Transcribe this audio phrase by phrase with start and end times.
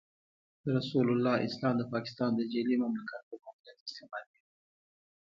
[0.63, 4.39] د رسول الله اسلام د پاکستان د جعلي مملکت په ماموریت استعمالېږي.